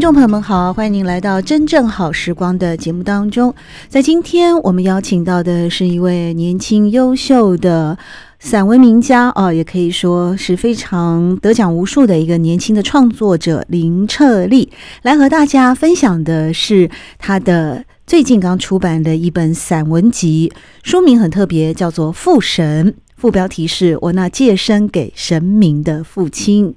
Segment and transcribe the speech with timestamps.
[0.00, 3.54] 听众朋友们好，欢迎您来到《真正好时光》的节目当中。
[3.86, 7.98] 在今天，我们邀请到的是一位年轻优秀的
[8.38, 20.50] 散文名家啊，也可以说是非常得奖无数的一个年轻的创作者林彻立，来和大家分享的是他的最近刚出版的一本散文集，
[20.82, 26.74] 书名很特别，叫做《父神》，副标题是我那借生给神明的父亲。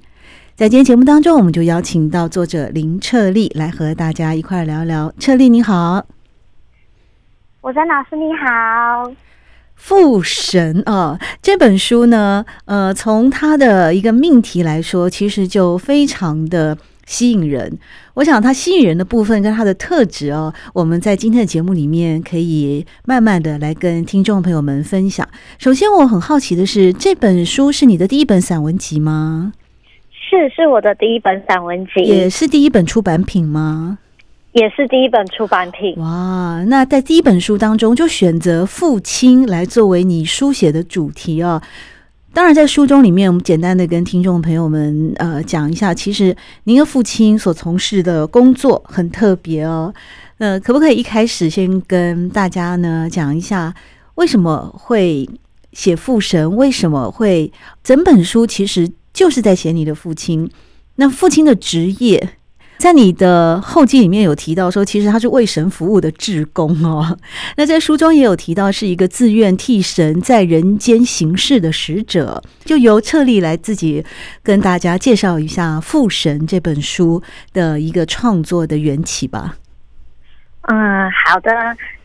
[0.56, 5.12] 在今天节目当中，我们就邀请到作者林彻立来和大家一块聊聊。
[5.18, 6.06] 彻立你好，
[7.60, 9.12] 国珍老师你好。
[9.74, 17.76] 父神啊，这本书呢，呃，从它的一个命题来说，其实就非常的吸引人。
[18.14, 25.28] 我想它吸引人的部分跟它的特质哦，我们在今天的节目里面可以慢慢的来跟听众朋友们分享。
[25.58, 29.52] 首先，我很好奇的是，这本书是你的第一本散文集吗？
[30.34, 33.98] 是，是我的第一本散文集，也是第一本出版品吗？
[34.50, 35.94] 也是第一本出版品。
[35.98, 41.62] 哇，那在第一本书当中就选择父亲来作为你书写的主题哦。
[42.32, 49.94] 当然，在书中里面，我们简单的跟听众朋友们呃讲一下，其实您的父亲所从事的工作很特别哦。
[50.38, 53.72] 呃，可不可以一开始先跟大家呢讲一下，
[54.16, 55.28] 为什么会
[55.72, 56.56] 写父神？
[56.56, 57.52] 为什么会
[57.84, 58.90] 整本书其实？
[59.14, 60.50] 就是在写你的父亲，
[60.96, 62.30] 那父亲的职业，
[62.78, 67.16] 在你的后记里面有提到说，其实他是为神服务的志工哦。
[67.56, 72.42] 那在书中也有提到，是一个自愿替神在人间行事的使者。
[72.64, 74.04] 就由彻利来自己
[74.42, 77.22] 跟大家介绍一下《父神》这本书
[77.52, 79.56] 的一个创作的缘起吧。
[80.62, 81.50] 嗯，好的。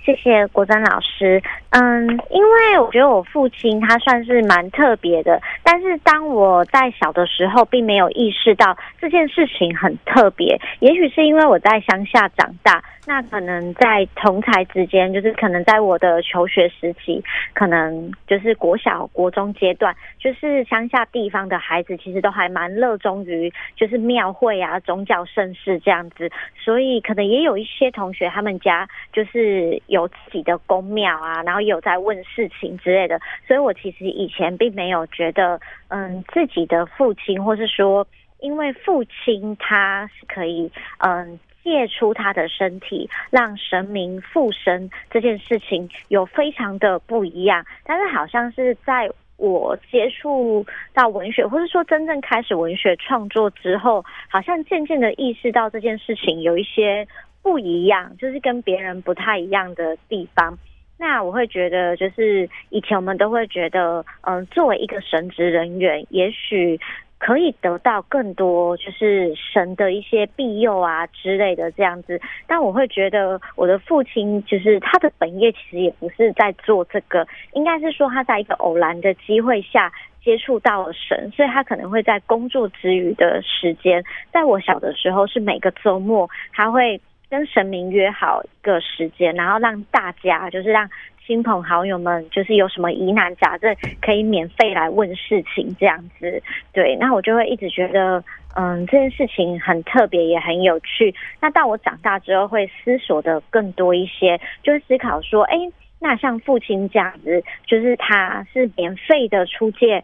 [0.06, 1.40] 谢谢国珍老师。
[1.72, 10.60] 嗯，因为我觉得我父亲他算是蛮特别的，但是当我在小的时候，并没有意识到这件事情很特别。
[10.80, 30.00] 也许是因为我在乡下长大，那可能在同才之间，就是可能在我的求学时期，可能就是国小、国中阶段，就是乡下地方的孩子，其实都还蛮热衷于就是庙会啊、宗教盛事这样子，所以可能也有一些同学他们家就是有。
[30.00, 35.60] 有自己的宫庙啊，然后也有在问事情之类的，所以我其实以前并没有觉得，
[35.90, 38.06] 嗯，自己的父亲，或是说，
[38.40, 47.66] 因为父亲他是可以，嗯，借出他的身体让神明附身这件事情有非常的不一样。
[47.84, 57.08] 但是好像是在我接触到文学，或是说真正开始文学创作之后，好像渐渐的意识到这件事情有一些。
[57.42, 60.60] 不一样，就是跟别人不太一样的地方。
[61.02, 66.78] 那我会觉得，就是以前我们都会觉得，嗯，作为一个神职人员，也许
[67.18, 72.20] 可以得到更多，就是神的一些庇佑啊之类的这样子。
[72.46, 79.90] 但我会觉得，我的父亲就是他的本业，其实也不是在做这个，应该是说他在一个偶然的机会下
[80.22, 84.04] 接触到了神，所以他可能会在工作之余的时间，
[84.34, 87.00] 在我小的时候是每个周末他会。
[87.30, 90.90] 跟神明约好一个时间，然后让大家就是让
[91.26, 96.42] 亲朋好友们，就是有什么疑难杂症可以免费来问事情这样子。
[96.74, 98.24] 对，那我就会一直觉得，
[98.56, 101.14] 嗯，这件事情很特别，也很有趣。
[101.40, 105.56] 那到我长大之后，会思索的更多一些，就会思考说，哎，
[106.00, 110.04] 那像父亲这样子，就是他是免费的出借。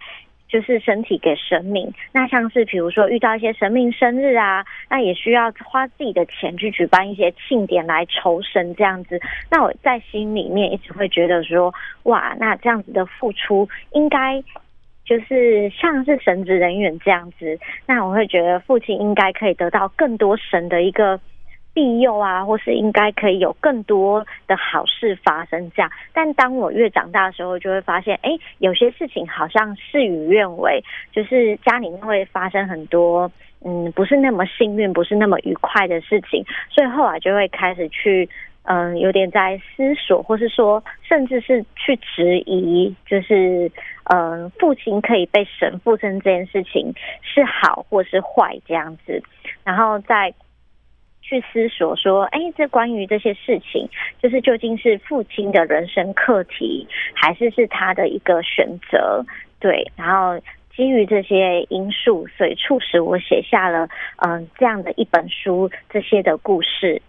[0.55, 9.19] 就是身体给神明，那像是比如说遇到一些神明生日啊，那也需要花自己的钱去举办一些庆典来酬神这样子。
[9.51, 11.73] 那我在心里面一直会觉得说，
[12.03, 14.41] 哇，那这样子的付出应该
[15.03, 17.59] 就是像是神职人员这样子。
[17.85, 21.19] 那我会觉得父亲应该可以得到更多神的一个。
[21.75, 30.81] 庇佑啊，或是应该可以有更多的好事发生这样，但当我越长大的时候，就会发现，哎，有些事情好像事与愿违，
[31.11, 33.29] 就是家里面会发生很多，
[33.65, 38.29] 嗯，不是那么幸运，不是那么愉快的事情，所以后来就会开始去，
[38.63, 43.69] 嗯，有点在思索，或是说，甚至是去质疑，就是，
[44.05, 49.21] 嗯、父亲可以被神附身这件事情是好或是坏这样子，
[49.65, 50.33] 然后再
[51.27, 53.89] 去思索说，哎，这关于这些事情，
[54.21, 59.25] 就是究竟是父亲的人生课题，还是是他的一个选择？
[59.59, 60.39] 对，然后
[60.75, 67.01] 基于这些因素，所以促使我写下了嗯、这样的一本书，这些的故事。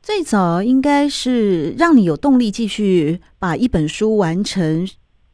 [0.00, 4.86] 最早应该是让你有动力继续把一本书完成，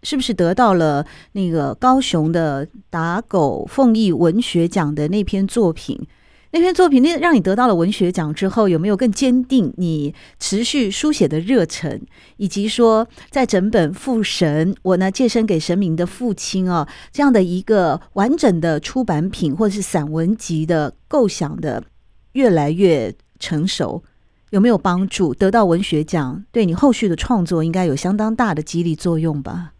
[0.02, 6.08] 是不是得到了那个高雄的打狗凤艺文学奖的那篇作品？
[6.52, 12.00] 那篇作品那让你得到了文学奖之后，有没有更坚定你持续书写的热忱？
[12.38, 21.84] 以及说，在整本《父神》，我呢借身给神明的父亲啊，这样的一个完整的出版品或者是散文集的构想的
[22.32, 24.02] 越来越成熟。
[24.50, 25.32] 有没有帮助？
[25.32, 29.70] 得到文学奖，对你后续的创作应该有相当大的激励作用吧？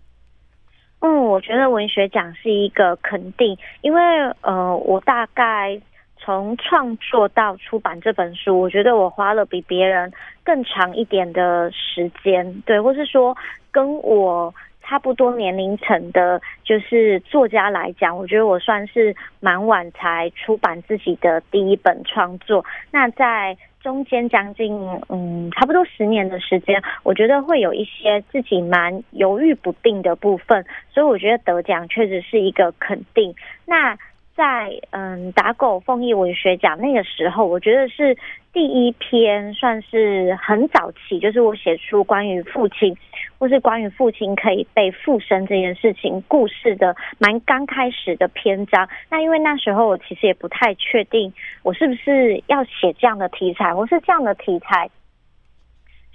[1.01, 4.01] 嗯，我觉得文学奖是一个肯定，因为
[4.43, 5.81] 呃，我大概
[6.23, 10.13] 从创作到出版这本书，我觉得我花了比别人
[10.45, 13.37] 更长一点的时间，对，或是说
[13.71, 22.65] 跟我差不多年龄层的，就是作家来讲，我觉得我算是蛮晚才出版自己的第一本创作。
[22.91, 24.77] 那在中间将近
[25.09, 33.35] 嗯，差不多十年的时间，我觉得会有一些自己蛮犹豫不定的部分，所以我觉得得奖确实是一个肯定。
[33.65, 33.97] 那
[34.41, 38.17] 在嗯打狗凤艺文学奖那个时候，我觉得是
[38.55, 42.97] 第一篇，算是很早期，就是我写出关于父亲。
[43.39, 48.87] 或是关于父亲可以被附身这件事情故事的蛮刚开始的篇章。
[49.11, 51.33] 那因为那时候我其实也不太确定
[51.63, 54.91] 我是不是要写这样的题材，或是这样的题材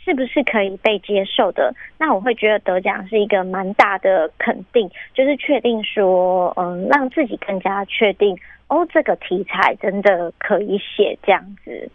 [0.06, 1.74] 是不是可以被接受的。
[1.98, 8.38] 那我会觉得得奖是一个蛮大的肯定，就是确定说，嗯，让自己更加确定
[8.70, 11.90] 哦，这个题材真的可以写这样子。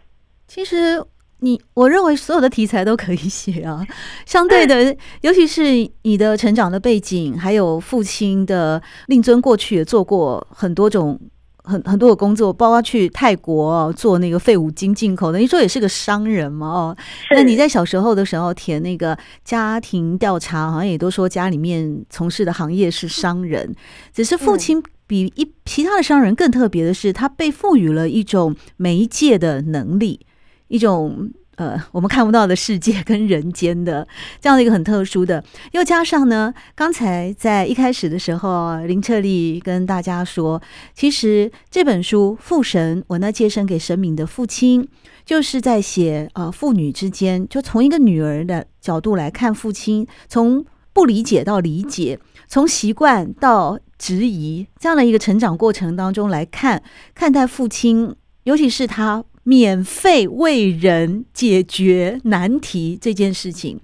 [0.45, 1.03] 其实。
[1.43, 3.83] 你我认为所有的题材都可以写啊，
[4.27, 5.63] 相对的， 尤其是
[6.03, 11.19] 你的成长的背景，还有父亲的令尊过去也做过很多种
[11.63, 16.97] 很很多的工作，包括去泰国做那个废五金进口的，你说也是个商人嘛哦。
[17.35, 23.75] 那你在小时候的时候填那个家庭调查，好像也都说家里面从事的行业是商人，
[24.13, 30.19] 只是父亲比一其他的商人更特别的是，他被赋予了一种媒介的能力。
[30.67, 34.07] 一种呃，我们看不到的世界跟人间的
[34.39, 35.43] 这样的一个很特殊的，
[35.73, 40.59] 又加上呢，刚才在一开始的时候，林彻利跟大家说，
[40.95, 44.87] 其实这本书《父神》，我那借身给神明的父亲，
[45.25, 52.17] 就是在写呃父女之间，就从一个女儿的角度来看父亲，从不理解到理解，
[52.47, 56.81] 从习惯到质疑这样的一个成长过程当中来看
[57.13, 58.15] 看待父亲，
[58.45, 59.25] 尤其是他。
[59.43, 63.79] 免费为人解决难题这件事情，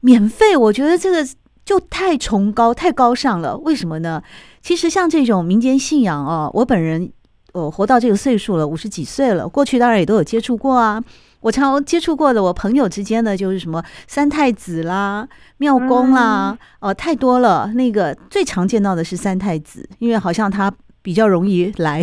[0.00, 1.26] 免费，我觉得这个
[1.64, 3.56] 就太崇高、太高尚了。
[3.58, 4.22] 为什么呢？
[4.62, 7.10] 其实像这种民间信仰哦，我本人
[7.52, 11.02] 我活到这个岁数了，五十几岁了，过去当然也都有接触过啊。
[11.40, 17.70] 我常接触过的，我朋友之间的就是什么三太子啦、庙公啦，哦、呃，太多了。
[17.74, 20.72] 那个最常见到的是三太子，因为好像他
[21.02, 22.02] 比较容易来。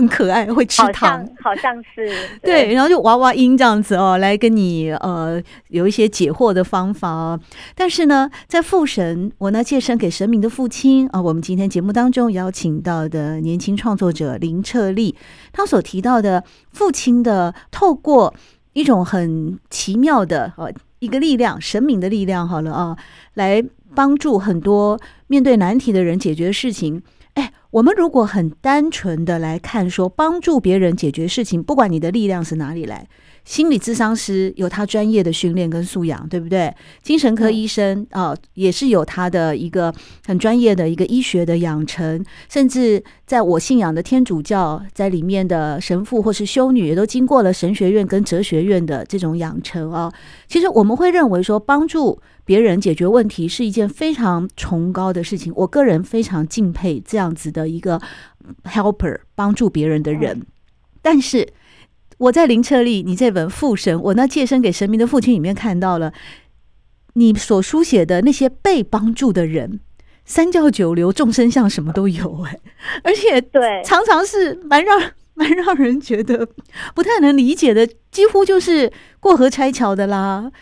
[0.00, 2.08] 很可爱，会吃糖，好像是
[2.42, 7.38] 对，对，然后就娃娃音这样子哦，来跟你呃有一些解惑的方法哦。
[7.74, 15.14] 但是呢，在父神，我呢借身给神明的父亲啊，我们今天节目当中邀请到的年轻创作者林彻立，
[15.52, 16.42] 他所提到的
[16.72, 18.34] 父亲的透过
[18.72, 22.96] 一种很奇妙的呃一个力量，神明的力量，好了啊，
[23.34, 23.62] 来
[23.94, 27.02] 帮助很多面对难题的人解决事情。
[27.70, 33.06] 我们如果很单纯的来看，说帮助别人解决事情，不管你的力量是哪里来。
[33.44, 36.72] 心理咨商师有他专业的训练跟素养，对不对？
[37.02, 39.92] 精神科医生啊，也是有他的一个
[40.26, 50.12] 很专业的一个医学的养成，甚至在我信仰的天主教在里面的神父或是修女，也都经过了神学院跟哲学院的这种养成啊。
[50.46, 55.52] 其实我们会认为说，帮助别人解决问题是一件非常崇高的事情。
[55.56, 58.00] 我个人非常敬佩这样子的一个
[58.64, 60.42] helper，帮助别人的人，
[61.02, 61.48] 但是。
[62.20, 66.12] 我在林彻立，你这本《父神》，我那借身给神明的父亲里面看到了
[67.14, 69.80] 你所书写的那些被帮助的人，
[70.26, 72.60] 三教九流、众生相什么都有哎，
[73.02, 75.00] 而且对，常常是蛮让
[75.32, 76.46] 蛮让人觉得
[76.94, 80.52] 不太能理解的，几乎就是过河拆桥的啦，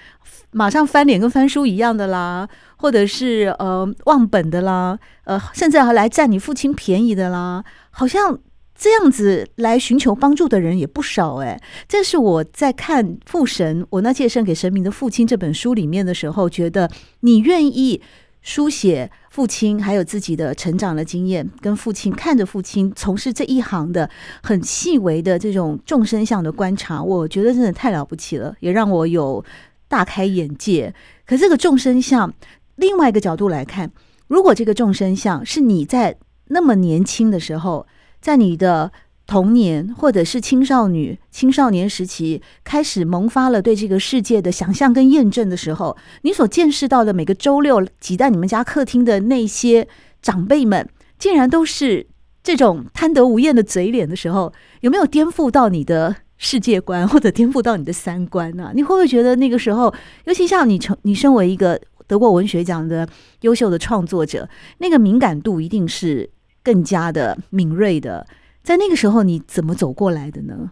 [0.52, 8.38] 马上翻脸跟翻书一样的啦，或者是呃忘本的啦，呃，甚至还来占你父亲便宜的啦，好像
[8.78, 11.60] 这样子来寻求帮助的人也不少哎。
[11.88, 16.88] 这是我在看《父神》我那借圣给神明的父亲这本书里面的时候，觉得
[17.20, 18.00] 你愿意
[18.40, 24.08] 书写父亲还有自己的成长的经验，跟父亲看着父亲从事这一行的
[24.42, 29.44] 很细微的这种众生相的观察，我觉得真的太了不起了，也让我有
[29.88, 30.94] 大开眼界。
[31.26, 32.32] 可这个众生相，
[32.76, 33.90] 另外一个角度来看，
[34.28, 36.16] 如果这个众生相是你在
[36.46, 37.86] 那么年轻的时候，
[38.20, 38.92] 在你的
[39.26, 49.86] 童年或者是青少女、青少年时期开始萌发了对这个世界的想象跟验证的时候，你所见识到的每个周六挤在你们家客厅的那些
[50.22, 52.06] 长辈们，竟然都是
[52.42, 58.72] 这种贪得无厌的嘴脸的时候，有没有颠覆到你的世界观，或者颠覆到你的三观呢？
[58.74, 59.92] 你会不会觉得那个时候，
[60.24, 63.06] 尤其像你成你身为一个得过文学奖的
[63.42, 64.48] 优秀的创作者，
[64.78, 66.30] 那个敏感度一定是
[66.68, 68.26] 更加的敏锐的。
[68.62, 70.70] 在那个时候，你怎么走过来的呢？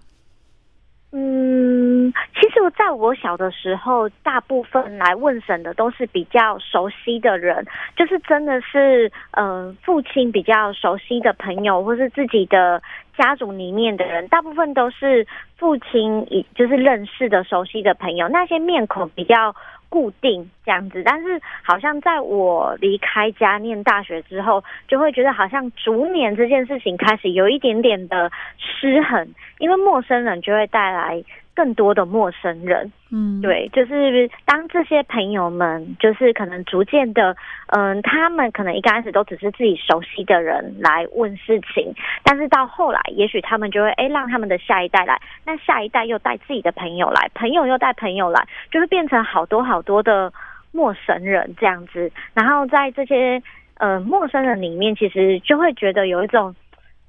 [1.13, 7.65] 嗯，其实我在我小的时候，大部分来问审的都是比较熟悉的人，
[7.97, 12.83] 就是真的是呃父亲比较熟悉的朋友，或是自己的
[13.17, 15.27] 家族里面的人，大部分都是
[15.57, 19.57] 父亲，以就是认识的熟悉的朋友，那些面孔比较。
[19.89, 29.27] 固定这样子，但是好像在我离开家念大学之后，就会觉得好像逐年这件事情开始有一点点的失衡，
[29.59, 31.25] 因为陌生人就会带来。
[31.57, 37.35] 更多的陌生人，嗯，对，就是当这些朋友们，就是可能逐渐的，
[37.69, 50.31] 嗯，他们可能一开始都只是自己熟悉的人来问事情，但是到后来，也许他们就会，哎，让他们的下一代来，那下一代又带自己的朋友来，朋友又带朋友来，就会变成好多好多的
[50.77, 52.13] 陌生人这样子。
[52.35, 53.43] 然后在这些
[53.79, 56.55] 呃陌生人里面，其实就会觉得有一种，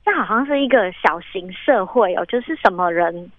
[0.05, 3.31] 这好像是一个小型社会哦，就是什么人。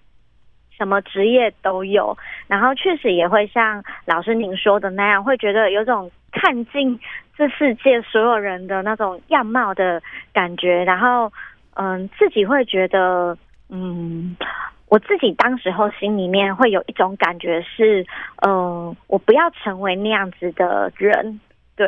[0.79, 2.17] 什么职业都有，
[2.47, 6.97] 然后确实也会像老师您说的那样，会觉得有种看尽
[7.35, 11.29] 这世界所有人的那种样貌的感觉，然后
[11.73, 14.37] 嗯，自己会觉得嗯，
[14.89, 18.05] 我自己当时候心里面会有一种感觉是，
[18.45, 21.39] 嗯，我不要成为那样子的人，
[21.75, 21.87] 对，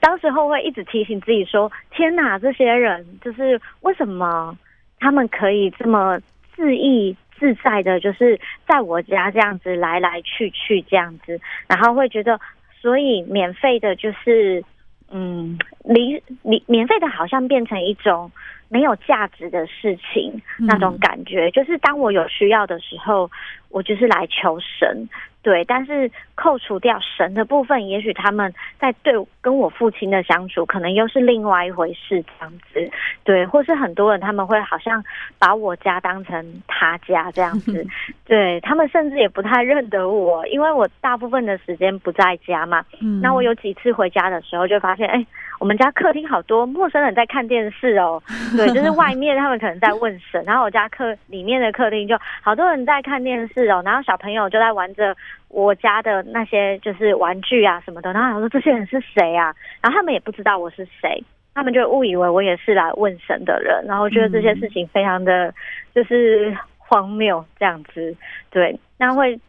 [0.00, 4.56] 当时候会一直提醒自己说，天哪，这些人就是为什么
[4.98, 6.18] 他们可以这么
[6.56, 7.16] 恣意。
[7.40, 8.36] 自在的，就是
[8.66, 12.40] 在我家这样子来来去去这样子，然后会觉得，
[12.80, 14.64] 所以免费的，就是
[15.10, 18.30] 嗯，离离免费的，好像变成一种
[18.68, 23.30] 没有价值的事情，那种感觉，就是当我有需要的时候，
[23.70, 25.08] 我就是来求神。
[25.40, 29.14] 对，但是扣除掉神的部分，也许他们在对
[29.48, 32.90] 跟我父亲的相处，可能又是另外一回事，这样子。
[33.24, 35.02] 对，或是很多人他们会好像
[35.38, 37.86] 把我家当成他家这样子，
[38.28, 42.84] 对，他们甚至也不太认得我，因为我大部分的时间不在家嘛。
[43.00, 45.24] 嗯，那我有几次回家的时候，就发现，哎，
[45.58, 48.22] 我们家客厅好多陌生人在看电视哦。
[48.54, 55.16] 对，就是外面他们可能在问神，然后我家客里面的客厅就好多人在看电视哦，然后小朋友就在玩着。
[55.48, 59.54] 我家的那些就是玩具啊什么的，然后我说这些人是谁啊？
[59.80, 61.22] 然后他们也不知道我是谁，
[61.54, 65.52] 他们就误以为我也是来问神的人，然后觉得这些事情非常的
[65.94, 68.14] 就是荒谬这样子。
[68.50, 69.40] 对，那会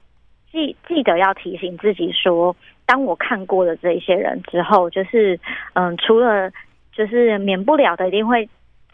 [0.51, 5.39] 记记得要提醒自己说，当我看过了这一些人之后，就是
[5.73, 6.49] 嗯，除了
[6.93, 8.47] 就是免不了的一定会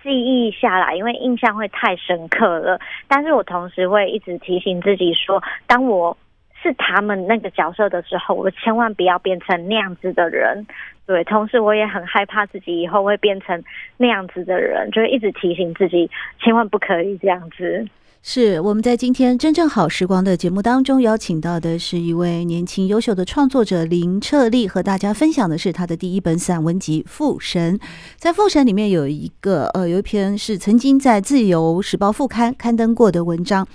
[0.03, 2.79] 记忆下来，因为印象会太深刻了。
[3.07, 6.17] 但是我同时会一直提醒自己说，当我
[6.65, 10.65] 是他们那个角色的时候，我千万不要变成那样子的人。
[11.05, 13.63] 对，同时我也很害怕自己以后会变成
[13.97, 16.09] 那样子的人，就会一直提醒自己，
[16.43, 17.87] 千万不可以这样子。
[18.23, 27.77] 是我们在今天真正好时光的节目当中邀请到的是一位年轻优秀的创作者林彻立，和大家分享的是他的第一本散文集《父神》。
[28.17, 33.67] 在《父神》里面有一个呃，有一篇是曾经在《自由时报》副刊刊登过的文章。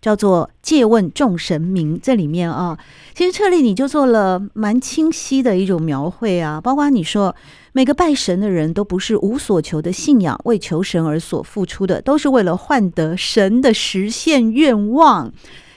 [0.00, 2.78] 叫做借问众神明，这里面啊，
[3.14, 7.34] 其实彻立你就做了蛮清晰的一种描绘啊，包括你说
[7.72, 15.32] 每个拜神的人都不是无所求的信仰，为求神而所付出的，都是为了换得神的实现愿望。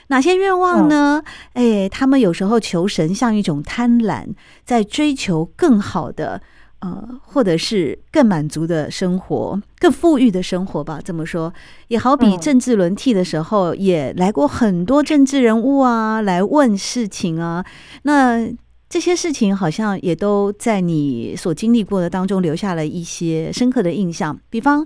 [0.08, 1.22] 哪些愿望呢？
[1.54, 4.26] 哎，他们有时候求神像一种贪婪，
[4.64, 6.42] 在追求更好的。
[6.82, 11.00] 呃，或者是更满足的生活，更富裕的生活吧。
[11.02, 11.54] 这么说，
[11.86, 17.64] 也好比政治轮替的时候，嗯、也来过很多政治人物啊，来问事情啊。
[18.02, 18.48] 那
[18.88, 24.36] 这些事情好像也都在你所经历过的当中留下了一些深刻的印象。
[24.50, 24.84] 比方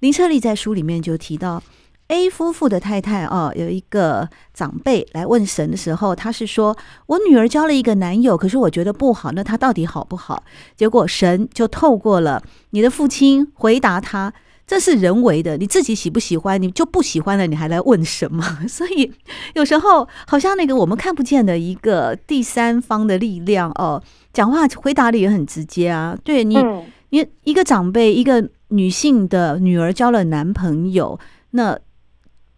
[0.00, 1.62] 林彻立在书里面就提到。
[2.08, 6.74] A 夫妇的太太哦，有一个长辈来问神的时候，他是说
[7.06, 10.42] ：“我女儿交了一个男友，可是我觉得不好，那他到底好不好？”
[10.74, 14.32] 结果神就透过了你的父亲回答他
[14.66, 16.60] ：“这是人为的，你自己喜不喜欢？
[16.60, 19.12] 你就不喜欢了，你还来问什么？” 所以
[19.54, 26.16] 有时候好像那个我们看不见的一个第三方的力量哦，讲话回答的也很直接啊。
[26.24, 26.56] 对你，
[27.10, 31.78] 你一个长辈，一个女性的女儿交了男朋友，那。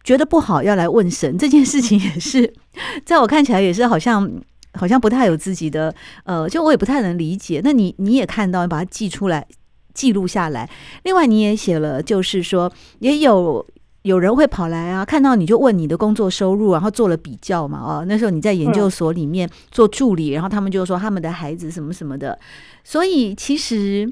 [0.03, 2.53] 觉得不好要来问神这件事情也是，
[3.05, 4.29] 在我看起来也是好像
[4.73, 5.93] 好像不太有自己的
[6.23, 7.61] 呃，就我也不太能理解。
[7.63, 9.45] 那你你也看到，你把它记出来
[9.93, 10.69] 记录下来。
[11.03, 13.63] 另外你也写了，就是说也有
[14.01, 17.77] 有人会跑来啊，看到你就问你的工作收入，然后做了比较嘛。
[17.79, 22.39] 哦，那时候你在研究所里面做助理，然后他们就说他们的孩子什么什么的。
[22.83, 24.11] 所以其实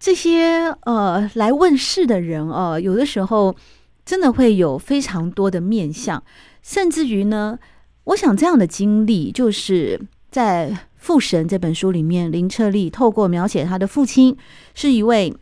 [0.00, 3.54] 这些呃来问事的人哦，有的时候。
[4.08, 6.22] 真的会有非常多的面相，
[6.62, 7.58] 甚至于呢，
[8.04, 10.00] 我想这样的经历，就是
[10.30, 14.34] 在《父神》这本书里面，林彻利透过描写他的父亲
[14.74, 15.36] 是一位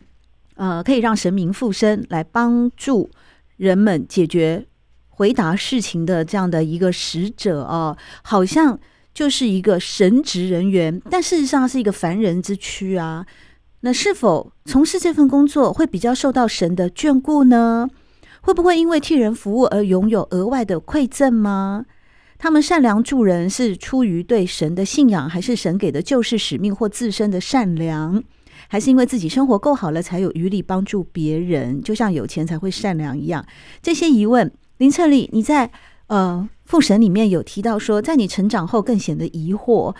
[0.56, 3.08] 呃，可以让神明附身来帮助
[3.56, 4.66] 人们解决、
[5.10, 8.76] 回答事情的这样的一个使者哦，好像
[9.14, 13.24] 就是一个神职人员，但事实上是一个凡人之躯啊。
[13.82, 17.88] 那是否从事这份工作会比较受到神的眷顾呢？
[18.46, 21.84] 会不会因为替人服务而拥有额外的馈赠吗？
[22.38, 28.22] 他们善良助人是出于对神的信仰，还是神给的救世使命或自身的善良，
[28.68, 31.82] 还是因为自己生活够好了才有余力帮助别人？
[31.82, 33.44] 就像有钱才会善良一样。
[33.82, 35.68] 这些疑问，林彻立，你在
[36.06, 39.92] 呃父神里面有提到说，在你成长后更显得疑惑。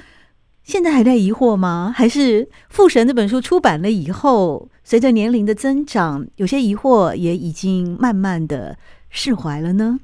[0.66, 1.92] 现在还在疑惑吗？
[1.94, 8.76] 还是《父神》这本书出版了以后，随着年龄的增长，有些疑惑也已经慢慢的
[9.08, 10.00] 释怀了呢？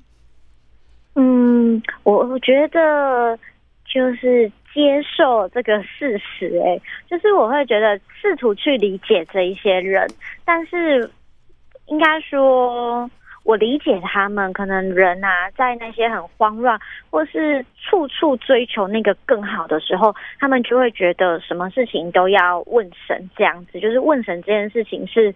[1.16, 3.36] 嗯，我我觉得
[3.92, 10.08] 就是接受这个事实，哎，就是我会觉得试图去理解这一些人，
[10.44, 11.10] 但是
[11.86, 13.10] 应该说。
[13.44, 16.78] 我理解他们，可能人啊，在那些很慌乱，
[17.10, 25.34] 或是处处追求那个更好的时候，他们就会觉得什么事情都要问神，这样子，就是问神这件事情是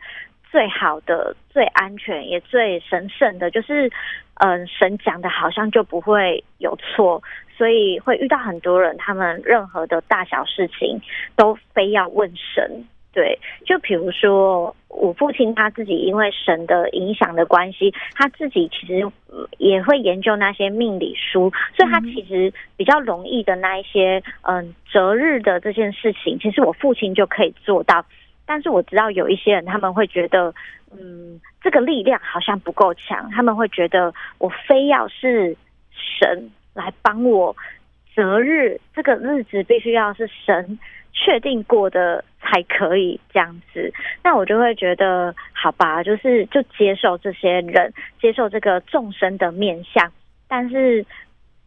[0.51, 3.91] 最好的、最安全也最神圣的，就是，
[4.35, 7.23] 嗯、神讲的好像就不会有错，
[7.57, 11.01] 所以会遇到很多人，他们任何的大小事情
[11.35, 12.87] 都非要问神。
[13.17, 19.11] 对，就比如说我父亲他自己，因为神的影响的关系，他自己其实
[19.57, 28.05] 也会研究那些命理书，所以他其实比较容易的那一些，嗯，择日的这件事情，其实我父亲就可以做到。
[28.45, 30.53] 但是我知道有一些人他们会觉得，
[30.93, 35.57] 嗯，这个力量好像不够强，他们会觉得我非要是
[35.95, 37.57] 神来帮我
[38.15, 40.79] 择日，这个日子必须要是神。
[41.19, 50.13] 确定过的还可以这样子，那我就会觉得好吧，就是就接受这些人，接受这个众生的面相，
[50.47, 51.05] 但是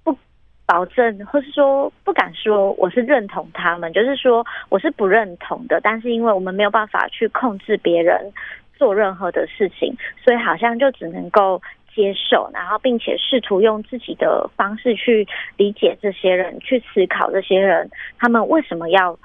[0.05, 0.17] 不
[0.65, 5.81] 保证，或是说不敢说我是认同他们，就是说我是不认同的。
[5.81, 8.31] 但是因为我们没有办法去控制别人
[8.77, 11.61] 做任何的事情，所以好像就只能够
[11.93, 19.19] 接受，然后并且试图用自己的方式去理解这些人，去思考这些人他们为什么要。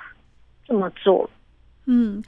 [0.66, 1.28] 这么做，
[1.86, 2.22] 嗯，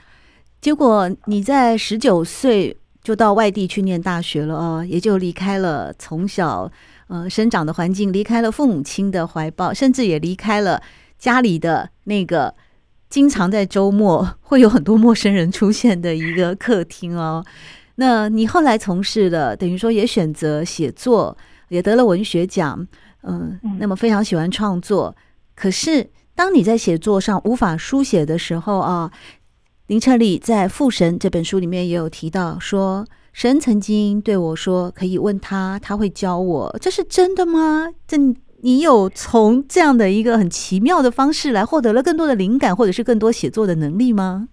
[0.60, 6.70] 结果你在十九岁就到外地去念大学了哦，也就离开了从小
[7.08, 10.82] 呃生长的环境，离开了父母亲的怀抱，甚至也离开了
[11.18, 12.54] 家里的那个
[13.08, 17.44] 经常在周末会有很多陌生人出现的一个客厅哦。
[17.94, 21.36] 那你后来从事了，等于说也选择写作，
[21.68, 22.86] 也得了文学奖，
[23.22, 25.16] 嗯，那么非常喜欢创作，
[25.54, 26.10] 可是。
[26.36, 29.10] 当你在写作上无法书写的时候啊，
[29.86, 37.86] 林彻立在《父神》这本书里面也有提到说，神曾经对我说，可以问他，他会教我，这是真的吗？
[38.04, 38.16] 这
[38.62, 44.48] 你有从这样的一个很奇妙的方式来获得了更多的灵感，或者是更多写作的能力吗？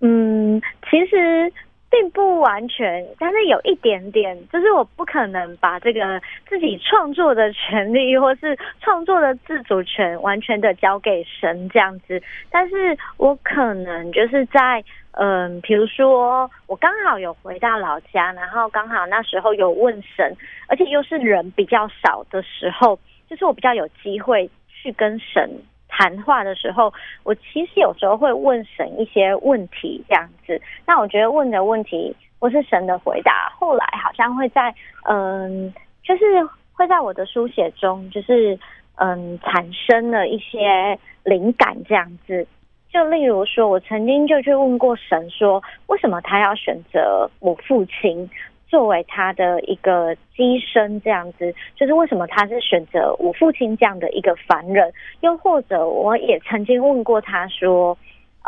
[0.00, 0.60] 嗯，
[0.90, 1.52] 其实。
[1.90, 12.22] 并不完全，但是有一点点，就是我不可能把这个自己创作的权利，或是创作的自主权，完全的交给神这样子。
[12.48, 20.32] 但是我可能就是在，嗯、比如说我刚好有回到老家，然后刚好那时候有问神，
[20.68, 22.98] 而且又是人比较少的时候，
[23.28, 25.50] 就是我比较有机会去跟神
[25.90, 26.92] 谈话的时候，
[27.24, 30.60] 我其实有时候会问神一些问题，这样子。
[30.86, 34.74] 那我觉得问的问题或是神的回答，后来好像会在
[35.08, 35.72] 嗯，
[36.02, 36.24] 就是
[36.72, 38.58] 会在我的书写中，就是
[38.96, 42.46] 嗯，产生了一些灵感，这样子。
[42.92, 48.28] 就例如说，我曾经就去问过神说，为什么他要选择我父亲
[48.70, 51.00] 作为他的一个机身？
[51.02, 54.92] 这样子，就是为什么他是选择我父亲这样的一个凡人？
[55.20, 57.98] 又或者，我也曾经问过他说，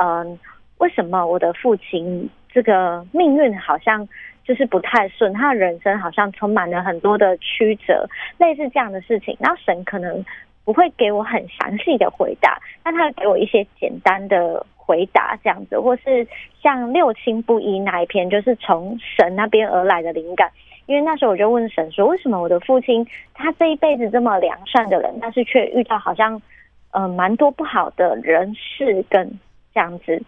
[0.00, 0.38] 嗯，
[0.78, 4.08] 为什么我的父亲这个命运好像
[4.44, 8.08] 就是不太顺，他的人生好像充满了很多的曲折，
[8.38, 10.24] 类似这样的事情，然后神可能。
[10.64, 16.26] 不会给我很详细的回答，但他给我一些简单的回答，这样子，或是
[16.60, 20.50] 像六亲不一那一篇，就是从神那边而来的灵感。
[20.86, 26.42] 因为那时候我就问神说，为什么我的父亲他这一辈子这么良善的人，但是却遇到好像
[26.90, 29.38] 呃蛮多不好的人事跟
[29.72, 30.20] 这样子。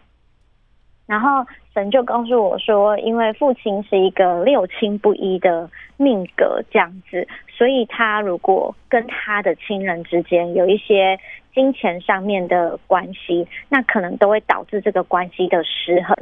[1.06, 11.18] 然后神就告诉我说，因为父亲是一个六亲不一的命格这样子，所以他如果跟他的亲人之间有一些
[11.52, 16.16] 金钱上面的关系，那可能都会导致这个关系的失衡。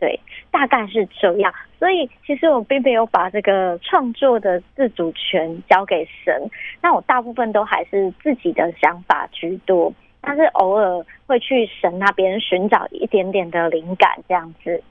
[0.00, 0.18] 对，
[0.50, 1.52] 大概是这样。
[1.78, 6.50] 所以其实我并没有把这个创作的自主权交给神，
[6.82, 9.92] 那我大部分都还是自己的想法居多。
[10.20, 14.82] 但是偶尔会去神那边寻找一点点的灵感，这样子。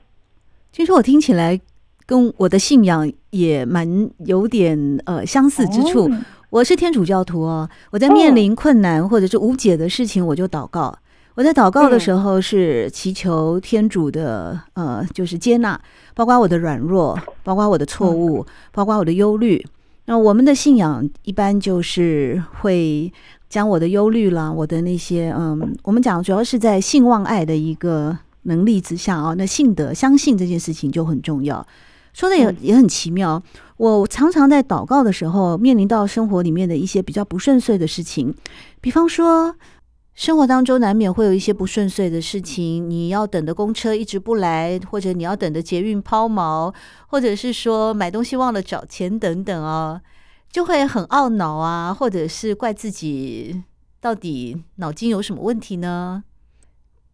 [0.72, 1.60] 其实我听起来
[2.06, 6.04] 跟我的信仰也蛮有点呃相似之处。
[6.06, 6.18] 哦、
[6.50, 10.96] 我是天主教徒哦，我在面临困难或者是无解的事情，我就祷告。
[11.34, 15.80] 我在祷告的时候是祈求天主的呃，就是接纳，
[16.14, 19.64] 包括我的软弱，包括我的错误，包括我的忧虑。
[20.06, 23.12] 那我们的信仰一般就是会。
[23.48, 31.66] 将我的忧虑啦，我的那些嗯，我们讲主要是在性望爱的一个能力之下啊，那信德相信这件事情就很重要。
[32.12, 33.42] 说的也也很奇妙。
[33.76, 38.34] 我常常在祷告的时候，面临到生活里面的一些比较不顺遂的事情，
[38.80, 39.54] 比方说
[40.14, 46.74] 生活当中难免会有一些不顺遂的事情，你要等的公车一直不来，或者你要等的捷运抛锚，
[47.06, 50.00] 或者是说买东西忘了找钱等等啊。
[50.50, 53.62] 就会很懊恼啊，或者是怪自己
[54.00, 56.24] 到底脑筋有什么问题呢？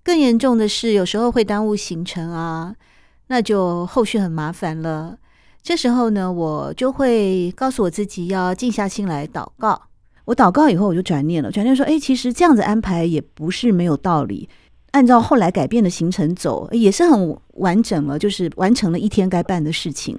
[0.03, 2.75] 更严重的是，有时候会耽误行程啊，
[3.29, 5.19] 那就后续很麻烦了。
[5.63, 9.81] 这时候呢，我就会告诉我自己要静下心来祷告。
[10.27, 14.49] 我祷告以后，我就转念了，转念说：“哎，其实这样子安排也不是没有道理。
[14.91, 20.19] 按照后来改变的行程走，也是很完整了，就是完成了一天该办的事情。”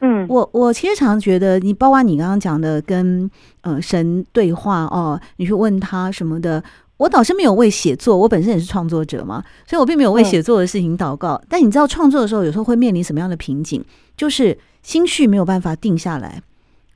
[0.00, 3.30] 嗯，我我其实常常觉得，你包括你刚刚讲的跟
[3.62, 6.62] 呃神对话哦，你去问他什么的，
[6.98, 11.34] 我倒是没有为写作，我本身也是创作者嘛，所以我并没有为写作的事情祷告。
[11.34, 13.84] 嗯、但你知道创作的时候，有时候会面临什么样的瓶颈？
[14.16, 16.42] 就是心绪没有办法定下来，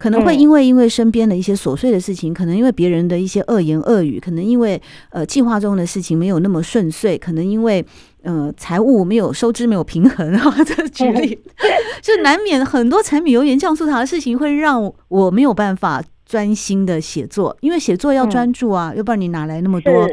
[0.00, 7.84] 可能会因为因为身边的一些琐碎的事情，可能因为别人的一些恶言恶语，可能因为呃计划中的事情没有那么顺遂，可能因为。
[8.22, 11.38] 呃，财务没有收支没有平衡，然后这举例，
[12.04, 20.06] 就难免很多柴米油盐酱醋茶的事情会让我没有办法专心的写作，因为写作要专注啊，要不然你哪来那么多？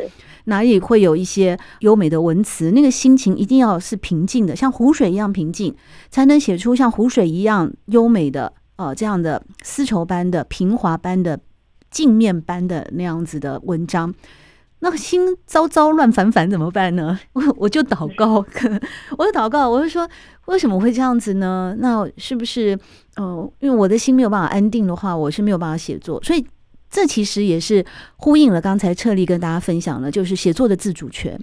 [0.45, 2.71] 哪里会有一些优美的文词？
[2.71, 5.75] 那个心情一定要是平静的，像湖水一样平静，
[6.09, 11.37] 才能写出像湖水一样优美的呃这样的丝绸般的平滑般的
[11.91, 14.13] 镜面般的那样子的文章。
[14.79, 17.19] 那心糟糟乱烦烦怎么办呢？
[17.33, 18.35] 我我就祷告，
[19.17, 20.07] 我就祷告，我就说
[20.45, 21.75] 为什么会这样子呢？
[21.79, 22.77] 那是不是
[23.15, 26.21] 呃，因为我的心没有办法安定的话，我是没有办法写作。
[26.21, 26.45] 所以
[26.91, 27.83] 这其实也是
[28.17, 31.39] 呼应了刚才彻立跟大家分享的，就是写作的自主权。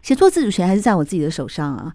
[0.00, 1.92] 写作自主权还是在我自己的手上啊。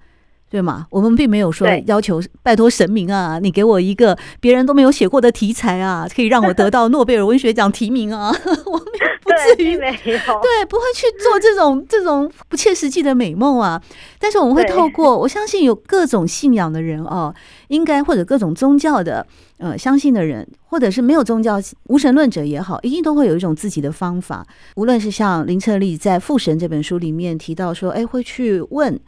[0.50, 0.88] 对吗？
[0.90, 8.34] 我们并没有说要求拜托神明啊，你给我一个别人都没有写过的题材啊，可以让我得到诺贝尔文学奖提名啊。
[8.66, 8.84] 我们
[9.22, 13.80] 不至于没有，对，不会去做这种 这种不切实际的美梦啊。
[14.18, 17.34] 但是我们会透过，我相信有各种信仰的人哦，
[17.68, 19.26] 应该或者各种宗教的
[19.60, 24.44] 呃相信的人，或者是没有宗教无神论者也好，一定都会有一种自己的方法。
[24.76, 29.00] 无论是像林彻立在《父神》这本书里面提到说，哎，会去问。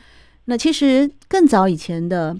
[0.45, 2.35] 那其实更早以前的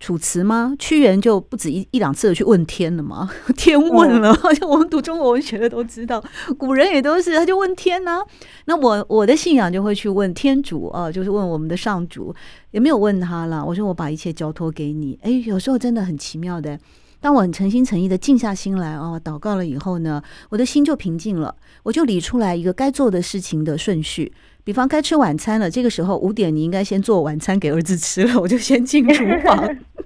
[0.00, 0.74] 楚辞吗？
[0.78, 6.22] 屈原就不止一一两次的去问天了嘛， 天问了， 好像我们读中国文学的都知道，
[6.58, 8.22] 古人也都是，他就问天呢、啊。
[8.66, 12.34] 那我我的信仰就会去问天主啊，就是问我们的上主，
[12.72, 13.64] 也没有问他了。
[13.64, 15.18] 我说我把一切交托给你。
[15.22, 16.78] 哎，有时候真的很奇妙的，
[17.20, 24.32] 当我很诚心诚意的静下心来哦，祷告了以后呢，我的心就平静了，我就理出来一个该做的事情的顺序。
[24.64, 29.62] 比方该吃晚餐了，这个时候五点你应该先做晚餐给儿子吃了， 我就先进厨房。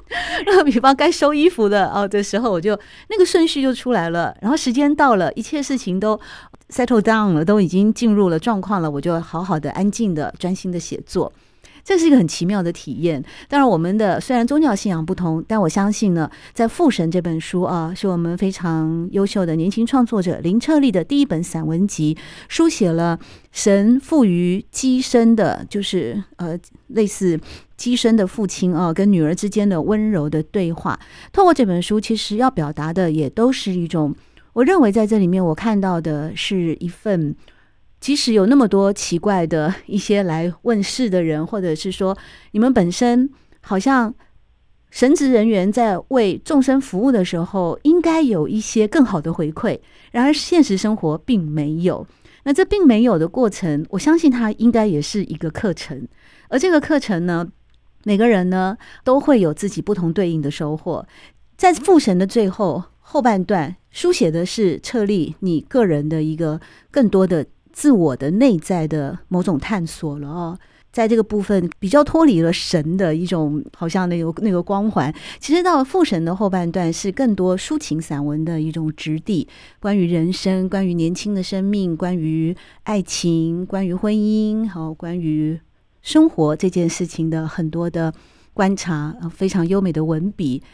[0.46, 4.36] 然后比方该收衣服的哦的时候，我就那个顺序就出来了。
[4.40, 6.18] 然后时间到了，一切事情都
[6.70, 11.32] settle down 了，都已经进入了状况了，我就好好的、安静的、专心的写作。
[11.88, 13.24] 这是一个很奇妙的体验。
[13.48, 22.14] 当然，我们的虽然宗教信仰不同，但我相信呢，在《父神》这本书啊，是我们非常优秀的年轻创作者林彻利的第一本散文集，
[22.46, 23.18] 书写了
[23.52, 27.40] 神赋予机身的，就是呃类似
[27.78, 31.00] 机身的父亲啊，跟女儿之间的温柔的对话。
[31.32, 34.14] 透过这本书，其实要表达的也都是一种，
[34.52, 37.34] 我认为在这里面我看到的是一份。
[38.00, 42.16] 即使有那么多奇怪的一些来问事的人，或者是说
[42.52, 43.28] 你们本身
[43.60, 44.14] 好像
[44.90, 49.80] 神职人员在为众生服务的时候，应该有一些更好的回馈。
[50.12, 52.06] 然而现实生活并没有。
[52.44, 56.06] 那这并没有的过程，我相信它应该也是一个课程。
[56.48, 57.46] 而这个课程呢，
[58.04, 61.06] 每个人呢都会有自己不同对应的收获。
[61.56, 66.60] 在父神的最后后半段，书写的是彻利你个人的一个
[66.92, 67.44] 更多的。
[67.78, 70.58] 自我的内在的某种探索了哦，
[70.90, 75.14] 在这个部分比较脱离了神的一种，好像那个那个光环。
[75.38, 79.46] 其实到了父神的后半段，是更多抒情散文的一种质地，
[79.78, 85.60] 关于人生，关于年轻的生命，关于爱情，关于婚姻，好，关于
[86.02, 88.12] 生活这件事情的很多的
[88.52, 90.64] 观察，非常优美的文笔，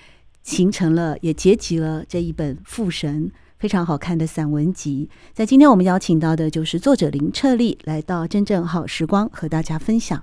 [0.42, 3.30] 形成了也结集了这一本父神。
[3.64, 10.22] 非常好看的散文集，在今天我们邀请到的就是作者林彻利，来到真正好时光和大家分享。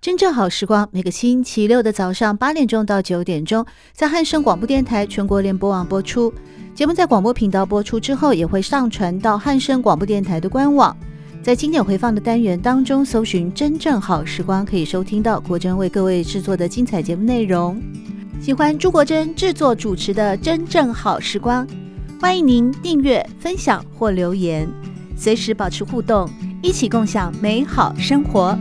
[0.00, 6.32] 真正好时光每个星期六的早上八点钟到九点钟，在汉声广播电台全国联播网播出。
[6.72, 10.96] 节目在广播频道播出之后，也会上传到汉声广播电台的官网。
[11.42, 17.82] 在经典回放的单元当中，搜寻“真正好时光”，可以收听到国珍为各位制作的精彩节目内容。
[18.40, 21.66] 喜欢朱国珍制作主持的《真正好时光》。
[22.18, 24.66] 欢迎您订阅、分享或留言，
[25.18, 26.28] 随时保持互动，
[26.62, 28.58] 一起共享美好生活。